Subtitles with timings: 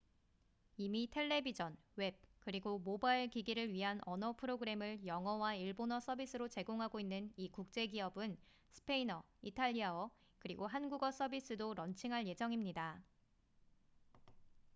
[0.77, 7.47] 이미 텔레비전 웹 그리고 모바일 기기를 위한 언어 프로그램을 영어와 일본어 서비스로 제공하고 있는 이
[7.49, 8.35] 국제 기업은
[8.71, 10.09] 스페인어 이탈리아어
[10.39, 12.99] 그리고 한국어 서비스도 런칭할 예정입니다